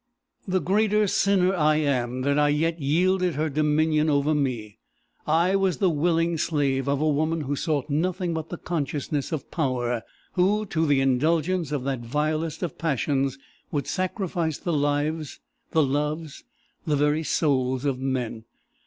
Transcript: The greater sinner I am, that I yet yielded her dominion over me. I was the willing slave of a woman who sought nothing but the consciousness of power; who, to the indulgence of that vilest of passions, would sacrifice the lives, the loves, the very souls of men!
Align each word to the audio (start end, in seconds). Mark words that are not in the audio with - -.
The 0.47 0.59
greater 0.59 1.05
sinner 1.05 1.53
I 1.53 1.75
am, 1.75 2.23
that 2.23 2.39
I 2.39 2.49
yet 2.49 2.79
yielded 2.81 3.35
her 3.35 3.49
dominion 3.49 4.09
over 4.09 4.33
me. 4.33 4.79
I 5.27 5.55
was 5.55 5.77
the 5.77 5.91
willing 5.91 6.39
slave 6.39 6.87
of 6.89 6.99
a 7.01 7.07
woman 7.07 7.41
who 7.41 7.55
sought 7.55 7.87
nothing 7.87 8.33
but 8.33 8.49
the 8.49 8.57
consciousness 8.57 9.31
of 9.31 9.51
power; 9.51 10.01
who, 10.33 10.65
to 10.65 10.87
the 10.87 11.01
indulgence 11.01 11.71
of 11.71 11.83
that 11.83 11.99
vilest 11.99 12.63
of 12.63 12.79
passions, 12.79 13.37
would 13.71 13.85
sacrifice 13.85 14.57
the 14.57 14.73
lives, 14.73 15.39
the 15.69 15.83
loves, 15.83 16.45
the 16.83 16.95
very 16.95 17.21
souls 17.23 17.85
of 17.85 17.99
men! 17.99 18.45